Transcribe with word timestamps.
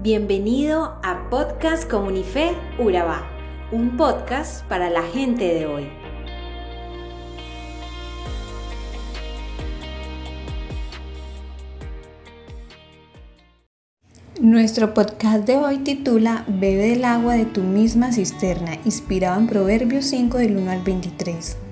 Bienvenido 0.00 1.00
a 1.02 1.28
Podcast 1.28 1.90
Comunife 1.90 2.52
Urabá, 2.78 3.28
un 3.72 3.96
podcast 3.96 4.64
para 4.68 4.90
la 4.90 5.02
gente 5.02 5.42
de 5.42 5.66
hoy. 5.66 5.88
Nuestro 14.40 14.94
podcast 14.94 15.44
de 15.44 15.56
hoy 15.56 15.78
titula 15.78 16.44
Bebe 16.46 16.90
del 16.90 17.04
agua 17.04 17.34
de 17.34 17.46
tu 17.46 17.62
misma 17.62 18.12
cisterna, 18.12 18.78
inspirado 18.84 19.40
en 19.40 19.48
Proverbios 19.48 20.04
5 20.04 20.38
del 20.38 20.58
1 20.58 20.70
al 20.70 20.82
23. 20.84 21.67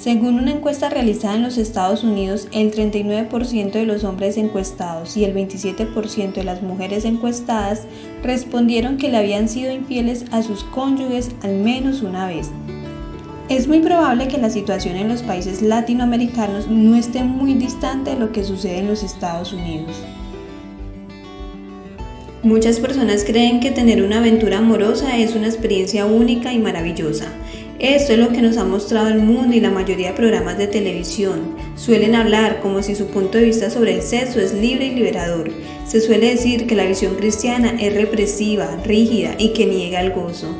Según 0.00 0.36
una 0.36 0.52
encuesta 0.52 0.88
realizada 0.88 1.34
en 1.34 1.42
los 1.42 1.58
Estados 1.58 2.04
Unidos, 2.04 2.48
el 2.52 2.72
39% 2.72 3.72
de 3.72 3.84
los 3.84 4.02
hombres 4.02 4.38
encuestados 4.38 5.14
y 5.14 5.26
el 5.26 5.34
27% 5.34 6.32
de 6.32 6.42
las 6.44 6.62
mujeres 6.62 7.04
encuestadas 7.04 7.82
respondieron 8.22 8.96
que 8.96 9.10
le 9.10 9.18
habían 9.18 9.46
sido 9.46 9.70
infieles 9.70 10.24
a 10.30 10.42
sus 10.42 10.64
cónyuges 10.64 11.32
al 11.42 11.56
menos 11.56 12.00
una 12.00 12.26
vez. 12.26 12.48
Es 13.50 13.68
muy 13.68 13.80
probable 13.80 14.26
que 14.26 14.38
la 14.38 14.48
situación 14.48 14.96
en 14.96 15.10
los 15.10 15.22
países 15.22 15.60
latinoamericanos 15.60 16.68
no 16.68 16.96
esté 16.96 17.22
muy 17.22 17.52
distante 17.52 18.12
de 18.12 18.20
lo 18.20 18.32
que 18.32 18.42
sucede 18.42 18.78
en 18.78 18.88
los 18.88 19.02
Estados 19.02 19.52
Unidos. 19.52 19.94
Muchas 22.42 22.80
personas 22.80 23.24
creen 23.24 23.60
que 23.60 23.70
tener 23.70 24.02
una 24.02 24.16
aventura 24.16 24.58
amorosa 24.58 25.18
es 25.18 25.34
una 25.34 25.46
experiencia 25.46 26.06
única 26.06 26.54
y 26.54 26.58
maravillosa. 26.58 27.26
Esto 27.80 28.12
es 28.12 28.18
lo 28.18 28.28
que 28.28 28.42
nos 28.42 28.58
ha 28.58 28.64
mostrado 28.64 29.08
el 29.08 29.20
mundo 29.20 29.56
y 29.56 29.60
la 29.60 29.70
mayoría 29.70 30.10
de 30.10 30.16
programas 30.16 30.58
de 30.58 30.66
televisión. 30.66 31.56
Suelen 31.76 32.14
hablar 32.14 32.60
como 32.60 32.82
si 32.82 32.94
su 32.94 33.06
punto 33.06 33.38
de 33.38 33.44
vista 33.44 33.70
sobre 33.70 33.94
el 33.94 34.02
sexo 34.02 34.38
es 34.38 34.52
libre 34.52 34.88
y 34.88 34.94
liberador. 34.96 35.50
Se 35.86 36.02
suele 36.02 36.28
decir 36.28 36.66
que 36.66 36.74
la 36.74 36.84
visión 36.84 37.14
cristiana 37.14 37.74
es 37.80 37.94
represiva, 37.94 38.76
rígida 38.84 39.34
y 39.38 39.54
que 39.54 39.64
niega 39.64 40.02
el 40.02 40.12
gozo. 40.12 40.54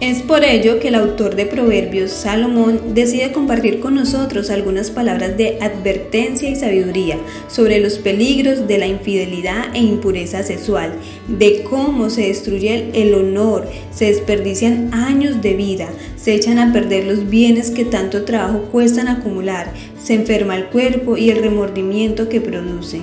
Es 0.00 0.22
por 0.22 0.44
ello 0.44 0.78
que 0.78 0.88
el 0.88 0.94
autor 0.94 1.34
de 1.34 1.44
Proverbios, 1.44 2.12
Salomón, 2.12 2.94
decide 2.94 3.32
compartir 3.32 3.80
con 3.80 3.96
nosotros 3.96 4.48
algunas 4.48 4.92
palabras 4.92 5.36
de 5.36 5.58
advertencia 5.60 6.48
y 6.48 6.54
sabiduría 6.54 7.16
sobre 7.48 7.80
los 7.80 7.98
peligros 7.98 8.68
de 8.68 8.78
la 8.78 8.86
infidelidad 8.86 9.74
e 9.74 9.80
impureza 9.80 10.44
sexual, 10.44 10.92
de 11.26 11.64
cómo 11.64 12.10
se 12.10 12.28
destruye 12.28 12.90
el 12.94 13.12
honor, 13.12 13.66
se 13.90 14.04
desperdician 14.04 14.94
años 14.94 15.42
de 15.42 15.54
vida, 15.54 15.88
se 16.14 16.32
echan 16.32 16.60
a 16.60 16.72
perder 16.72 17.04
los 17.04 17.28
bienes 17.28 17.72
que 17.72 17.84
tanto 17.84 18.24
trabajo 18.24 18.68
cuestan 18.70 19.08
acumular, 19.08 19.72
se 20.00 20.14
enferma 20.14 20.54
el 20.54 20.66
cuerpo 20.66 21.16
y 21.16 21.30
el 21.30 21.42
remordimiento 21.42 22.28
que 22.28 22.40
produce. 22.40 23.00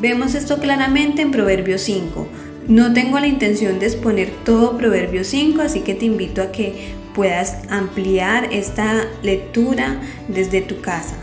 Vemos 0.00 0.34
esto 0.34 0.58
claramente 0.58 1.22
en 1.22 1.30
Proverbios 1.30 1.82
5 1.82 2.47
no 2.68 2.92
tengo 2.92 3.18
la 3.18 3.26
intención 3.26 3.78
de 3.78 3.86
exponer 3.86 4.30
todo 4.44 4.76
Proverbio 4.76 5.24
5, 5.24 5.62
así 5.62 5.80
que 5.80 5.94
te 5.94 6.04
invito 6.04 6.42
a 6.42 6.52
que 6.52 6.92
puedas 7.14 7.56
ampliar 7.70 8.50
esta 8.52 9.06
lectura 9.22 10.00
desde 10.28 10.60
tu 10.60 10.82
casa. 10.82 11.16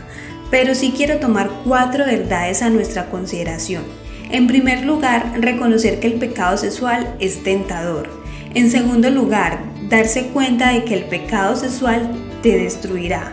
Pero 0.50 0.74
sí 0.74 0.92
quiero 0.96 1.18
tomar 1.18 1.48
cuatro 1.64 2.04
verdades 2.04 2.62
a 2.62 2.70
nuestra 2.70 3.06
consideración. 3.10 3.84
En 4.30 4.48
primer 4.48 4.84
lugar, 4.84 5.34
reconocer 5.40 6.00
que 6.00 6.08
el 6.08 6.14
pecado 6.14 6.56
sexual 6.56 7.14
es 7.20 7.44
tentador. 7.44 8.10
En 8.54 8.68
segundo 8.68 9.08
lugar, 9.10 9.60
darse 9.88 10.26
cuenta 10.28 10.72
de 10.72 10.82
que 10.82 10.94
el 10.94 11.04
pecado 11.04 11.54
sexual 11.54 12.10
te 12.42 12.58
destruirá. 12.58 13.32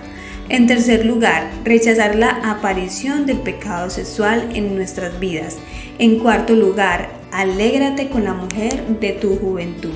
En 0.49 0.67
tercer 0.67 1.03
lugar, 1.03 1.49
rechazar 1.63 2.15
la 2.15 2.29
aparición 2.51 3.25
del 3.25 3.37
pecado 3.37 3.89
sexual 3.89 4.49
en 4.53 4.75
nuestras 4.75 5.19
vidas. 5.19 5.57
En 5.97 6.19
cuarto 6.19 6.53
lugar, 6.55 7.22
alégrate 7.33 8.09
con 8.09 8.23
la 8.23 8.33
mujer 8.33 8.85
de 8.99 9.11
tu 9.11 9.35
juventud. 9.37 9.91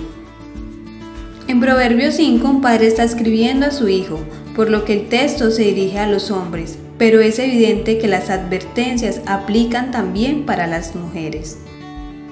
En 1.47 1.61
Proverbios 1.61 2.15
5 2.15 2.45
un 2.49 2.61
padre 2.61 2.87
está 2.87 3.03
escribiendo 3.03 3.67
a 3.67 3.71
su 3.71 3.87
hijo, 3.87 4.19
por 4.55 4.69
lo 4.69 4.83
que 4.83 4.93
el 4.93 5.07
texto 5.07 5.51
se 5.51 5.63
dirige 5.63 5.99
a 5.99 6.07
los 6.07 6.31
hombres, 6.31 6.77
pero 6.97 7.21
es 7.21 7.39
evidente 7.39 7.99
que 7.99 8.07
las 8.07 8.29
advertencias 8.29 9.21
aplican 9.27 9.91
también 9.91 10.45
para 10.45 10.67
las 10.67 10.95
mujeres. 10.95 11.59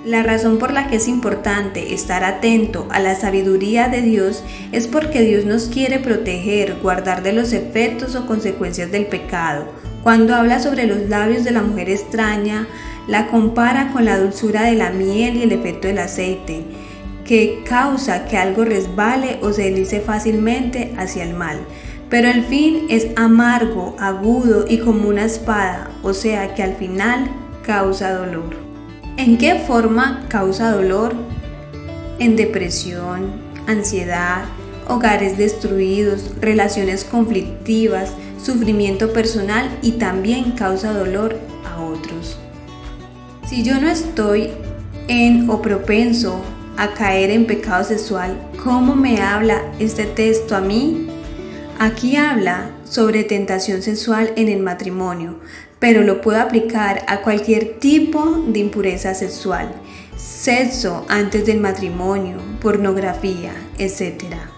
La 0.05 0.21
razón 0.21 0.59
por 0.59 0.73
la 0.73 0.87
que 0.87 0.97
es 0.97 1.07
importante 1.07 1.93
estar 1.93 2.23
atento 2.23 2.87
a 2.91 2.99
la 2.99 3.15
sabiduría 3.15 3.87
de 3.87 4.01
Dios 4.01 4.43
es 4.71 4.87
porque 4.87 5.21
Dios 5.21 5.45
nos 5.45 5.65
quiere 5.65 5.99
proteger, 5.99 6.75
guardar 6.81 7.23
de 7.23 7.33
los 7.33 7.53
efectos 7.53 8.15
o 8.15 8.27
consecuencias 8.27 8.91
del 8.91 9.07
pecado. 9.07 9.65
Cuando 10.05 10.35
habla 10.35 10.59
sobre 10.59 10.85
los 10.85 11.09
labios 11.09 11.43
de 11.43 11.49
la 11.49 11.63
mujer 11.63 11.89
extraña, 11.89 12.67
la 13.07 13.25
compara 13.25 13.91
con 13.91 14.05
la 14.05 14.19
dulzura 14.19 14.61
de 14.61 14.75
la 14.75 14.91
miel 14.91 15.35
y 15.35 15.41
el 15.41 15.51
efecto 15.51 15.87
del 15.87 15.97
aceite, 15.97 16.63
que 17.25 17.63
causa 17.67 18.25
que 18.25 18.37
algo 18.37 18.65
resbale 18.65 19.39
o 19.41 19.51
se 19.51 19.63
deslice 19.63 20.01
fácilmente 20.01 20.93
hacia 20.99 21.23
el 21.23 21.33
mal. 21.33 21.57
Pero 22.07 22.27
el 22.27 22.43
fin 22.43 22.85
es 22.87 23.07
amargo, 23.15 23.95
agudo 23.97 24.65
y 24.69 24.77
como 24.77 25.09
una 25.09 25.25
espada, 25.25 25.89
o 26.03 26.13
sea 26.13 26.53
que 26.53 26.61
al 26.61 26.75
final 26.75 27.27
causa 27.65 28.13
dolor. 28.13 28.55
¿En 29.17 29.39
qué 29.39 29.55
forma 29.55 30.27
causa 30.29 30.71
dolor? 30.71 31.15
En 32.19 32.35
depresión, 32.35 33.41
ansiedad, 33.65 34.43
hogares 34.87 35.35
destruidos, 35.39 36.31
relaciones 36.39 37.03
conflictivas, 37.05 38.11
sufrimiento 38.45 39.11
personal 39.11 39.75
y 39.81 39.93
también 39.93 40.51
causa 40.51 40.93
dolor 40.93 41.35
a 41.65 41.81
otros. 41.81 42.37
Si 43.49 43.63
yo 43.63 43.79
no 43.81 43.89
estoy 43.89 44.49
en 45.07 45.49
o 45.49 45.61
propenso 45.61 46.41
a 46.77 46.93
caer 46.93 47.31
en 47.31 47.47
pecado 47.47 47.83
sexual, 47.83 48.37
¿cómo 48.63 48.95
me 48.95 49.21
habla 49.21 49.61
este 49.79 50.05
texto 50.05 50.55
a 50.55 50.61
mí? 50.61 51.07
Aquí 51.79 52.15
habla 52.15 52.71
sobre 52.83 53.23
tentación 53.23 53.81
sexual 53.81 54.31
en 54.35 54.49
el 54.49 54.61
matrimonio, 54.61 55.39
pero 55.79 56.03
lo 56.03 56.21
puedo 56.21 56.39
aplicar 56.39 57.03
a 57.07 57.21
cualquier 57.21 57.79
tipo 57.79 58.43
de 58.47 58.59
impureza 58.59 59.13
sexual, 59.13 59.71
sexo 60.15 61.05
antes 61.09 61.45
del 61.45 61.59
matrimonio, 61.59 62.37
pornografía, 62.61 63.53
etc. 63.77 64.54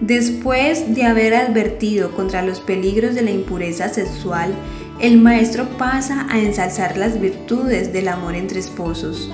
Después 0.00 0.94
de 0.94 1.02
haber 1.04 1.34
advertido 1.34 2.12
contra 2.12 2.42
los 2.42 2.60
peligros 2.60 3.16
de 3.16 3.22
la 3.22 3.32
impureza 3.32 3.88
sexual, 3.88 4.54
el 5.00 5.18
maestro 5.18 5.68
pasa 5.76 6.26
a 6.30 6.38
ensalzar 6.38 6.96
las 6.96 7.20
virtudes 7.20 7.92
del 7.92 8.06
amor 8.06 8.36
entre 8.36 8.60
esposos, 8.60 9.28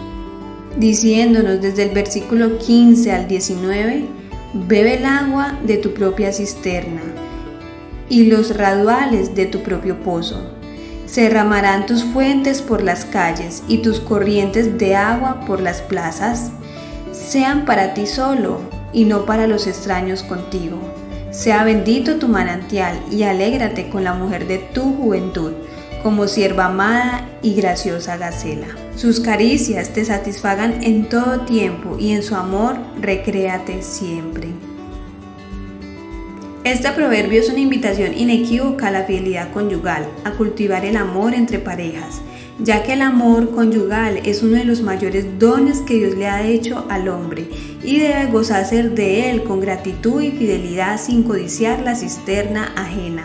diciéndonos 0.79 1.61
desde 1.61 1.85
el 1.85 1.91
versículo 1.91 2.59
15 2.59 3.13
al 3.13 3.29
19, 3.29 4.07
bebe 4.67 4.95
el 4.95 5.05
agua 5.05 5.59
de 5.67 5.77
tu 5.77 5.93
propia 5.93 6.33
cisterna 6.33 7.03
y 8.09 8.25
los 8.25 8.57
raduales 8.57 9.35
de 9.35 9.45
tu 9.45 9.63
propio 9.63 10.01
pozo. 10.01 10.51
Se 11.05 11.23
derramarán 11.23 11.85
tus 11.85 12.05
fuentes 12.05 12.63
por 12.63 12.83
las 12.83 13.05
calles 13.05 13.63
y 13.69 13.79
tus 13.79 14.01
corrientes 14.01 14.79
de 14.79 14.97
agua 14.97 15.45
por 15.47 15.61
las 15.61 15.83
plazas. 15.83 16.51
Sean 17.13 17.67
para 17.67 17.95
ti 17.95 18.07
solo 18.07 18.61
y 18.95 19.05
no 19.05 19.27
para 19.27 19.47
los 19.47 19.67
extraños 19.67 20.23
contigo 20.23 20.79
sea 21.35 21.65
bendito 21.65 22.17
tu 22.17 22.29
manantial 22.29 22.97
y 23.11 23.25
alégrate 23.25 23.89
con 23.89 24.05
la 24.05 24.15
mujer 24.15 24.47
de 24.47 24.59
tu 24.59 24.95
juventud, 24.95 25.53
como 26.01 26.29
sierva 26.29 26.67
amada 26.67 27.29
y 27.43 27.55
graciosa 27.55 28.17
gacela. 28.17 28.69
Sus 28.95 29.19
caricias 29.19 29.93
te 29.93 30.05
satisfagan 30.05 30.85
en 30.85 31.09
todo 31.09 31.41
tiempo 31.41 31.97
y 31.99 32.13
en 32.13 32.23
su 32.23 32.37
amor 32.37 32.77
recréate 33.01 33.83
siempre. 33.83 34.51
Este 36.63 36.93
proverbio 36.93 37.41
es 37.41 37.51
una 37.51 37.59
invitación 37.59 38.17
inequívoca 38.17 38.89
a 38.89 38.93
la 38.93 39.03
fidelidad 39.03 39.53
conyugal, 39.53 40.07
a 40.25 40.31
cultivar 40.31 40.85
el 40.85 40.97
amor 40.97 41.35
entre 41.35 41.59
parejas 41.59 42.23
ya 42.59 42.83
que 42.83 42.93
el 42.93 43.03
amor 43.03 43.51
conyugal 43.51 44.19
es 44.25 44.43
uno 44.43 44.57
de 44.57 44.65
los 44.65 44.81
mayores 44.81 45.39
dones 45.39 45.81
que 45.81 45.95
Dios 45.95 46.15
le 46.15 46.29
ha 46.29 46.47
hecho 46.47 46.87
al 46.89 47.09
hombre 47.09 47.49
y 47.83 47.99
debe 47.99 48.31
gozarse 48.31 48.83
de 48.83 49.31
él 49.31 49.43
con 49.43 49.61
gratitud 49.61 50.23
y 50.23 50.31
fidelidad 50.31 51.01
sin 51.01 51.25
codiciar 51.25 51.81
la 51.81 51.97
cisterna 51.97 52.73
ajena. 52.77 53.25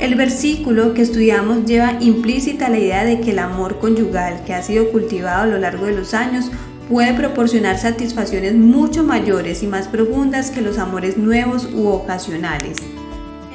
El 0.00 0.16
versículo 0.16 0.92
que 0.92 1.02
estudiamos 1.02 1.64
lleva 1.64 1.96
implícita 2.00 2.68
la 2.68 2.78
idea 2.78 3.04
de 3.04 3.20
que 3.20 3.30
el 3.30 3.38
amor 3.38 3.78
conyugal 3.78 4.42
que 4.44 4.52
ha 4.52 4.62
sido 4.62 4.90
cultivado 4.90 5.42
a 5.42 5.46
lo 5.46 5.58
largo 5.58 5.86
de 5.86 5.94
los 5.94 6.14
años 6.14 6.50
puede 6.90 7.14
proporcionar 7.14 7.78
satisfacciones 7.78 8.54
mucho 8.54 9.04
mayores 9.04 9.62
y 9.62 9.66
más 9.68 9.86
profundas 9.86 10.50
que 10.50 10.60
los 10.60 10.78
amores 10.78 11.16
nuevos 11.16 11.68
u 11.72 11.86
ocasionales. 11.88 12.78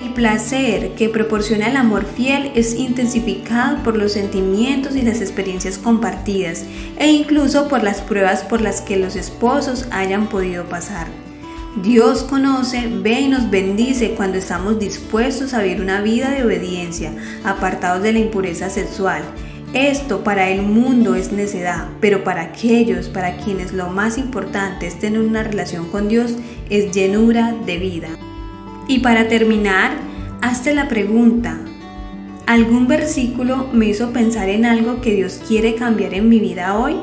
El 0.01 0.13
placer 0.13 0.91
que 0.95 1.09
proporciona 1.09 1.67
el 1.67 1.75
amor 1.75 2.05
fiel 2.05 2.51
es 2.55 2.73
intensificado 2.73 3.83
por 3.83 3.97
los 3.97 4.13
sentimientos 4.13 4.95
y 4.95 5.01
las 5.01 5.19
experiencias 5.19 5.77
compartidas 5.77 6.63
e 6.97 7.11
incluso 7.11 7.67
por 7.67 7.83
las 7.83 7.99
pruebas 8.01 8.43
por 8.43 8.61
las 8.61 8.79
que 8.79 8.95
los 8.95 9.17
esposos 9.17 9.87
hayan 9.91 10.29
podido 10.29 10.65
pasar. 10.65 11.07
Dios 11.83 12.23
conoce, 12.23 12.89
ve 12.89 13.21
y 13.21 13.27
nos 13.27 13.49
bendice 13.49 14.11
cuando 14.11 14.37
estamos 14.37 14.79
dispuestos 14.79 15.53
a 15.53 15.61
vivir 15.61 15.81
una 15.81 16.01
vida 16.01 16.31
de 16.31 16.45
obediencia, 16.45 17.11
apartados 17.43 18.01
de 18.01 18.13
la 18.13 18.19
impureza 18.19 18.69
sexual. 18.69 19.21
Esto 19.73 20.23
para 20.23 20.49
el 20.49 20.61
mundo 20.61 21.15
es 21.15 21.33
necedad, 21.33 21.89
pero 21.99 22.23
para 22.23 22.43
aquellos 22.43 23.09
para 23.09 23.35
quienes 23.37 23.73
lo 23.73 23.89
más 23.89 24.17
importante 24.17 24.87
es 24.87 24.97
tener 24.97 25.19
una 25.19 25.43
relación 25.43 25.89
con 25.89 26.07
Dios 26.07 26.35
es 26.69 26.91
llenura 26.91 27.53
de 27.65 27.77
vida. 27.77 28.09
Y 28.89 28.99
para 28.99 29.27
terminar, 29.27 29.91
hazte 30.41 30.73
la 30.73 30.87
pregunta, 30.87 31.59
¿algún 32.47 32.87
versículo 32.87 33.67
me 33.71 33.85
hizo 33.85 34.11
pensar 34.11 34.49
en 34.49 34.65
algo 34.65 34.99
que 34.99 35.13
Dios 35.13 35.39
quiere 35.47 35.75
cambiar 35.75 36.15
en 36.15 36.27
mi 36.27 36.39
vida 36.39 36.75
hoy? 36.75 36.95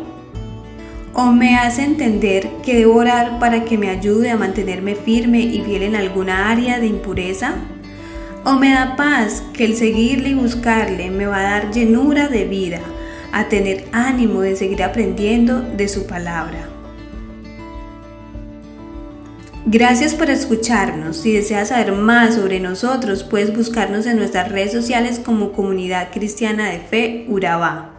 ¿O 1.15 1.27
me 1.27 1.55
hace 1.55 1.85
entender 1.85 2.51
que 2.65 2.75
debo 2.75 2.97
orar 2.97 3.39
para 3.39 3.65
que 3.65 3.79
me 3.79 3.89
ayude 3.89 4.33
a 4.33 4.37
mantenerme 4.37 4.97
firme 4.97 5.39
y 5.43 5.63
fiel 5.63 5.85
en 5.85 5.95
alguna 5.95 6.51
área 6.51 6.81
de 6.81 6.89
impureza? 6.89 7.55
¿O 8.45 8.55
me 8.55 8.73
da 8.73 8.97
paz 8.97 9.45
que 9.53 9.65
el 9.65 9.77
seguirle 9.77 10.31
y 10.31 10.35
buscarle 10.35 11.13
me 11.13 11.27
va 11.27 11.39
a 11.39 11.51
dar 11.51 11.71
llenura 11.71 12.27
de 12.27 12.47
vida, 12.47 12.81
a 13.31 13.45
tener 13.45 13.85
ánimo 13.93 14.41
de 14.41 14.57
seguir 14.57 14.83
aprendiendo 14.83 15.61
de 15.61 15.87
su 15.87 16.09
palabra? 16.09 16.76
Gracias 19.69 20.15
por 20.15 20.31
escucharnos. 20.31 21.17
Si 21.17 21.33
deseas 21.33 21.71
saber 21.71 21.91
más 21.91 22.37
sobre 22.37 22.61
nosotros, 22.61 23.25
puedes 23.25 23.53
buscarnos 23.53 24.07
en 24.07 24.17
nuestras 24.17 24.53
redes 24.53 24.71
sociales 24.71 25.19
como 25.19 25.51
Comunidad 25.51 26.13
Cristiana 26.13 26.71
de 26.71 26.79
Fe 26.79 27.27
Urabá. 27.29 27.96